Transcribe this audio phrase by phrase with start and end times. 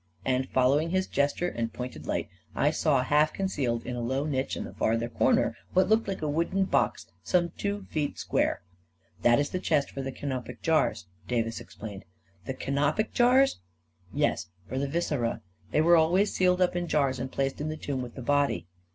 [0.25, 3.33] and following his gesture and 2i6 A KING IN BABYLON pointed light, I saw, half
[3.33, 7.05] concealed in a low niche in the farther corner, what looked like a wooden box
[7.21, 8.63] some two feet square."
[9.21, 12.03] That is the chest for the canopic jars," Davis ex plained.
[12.45, 13.59] 11 The canopic jars?"
[14.11, 15.43] "Yes— for the viscera.
[15.69, 18.65] They were always sealed up in jars and placed in the tomb with the body.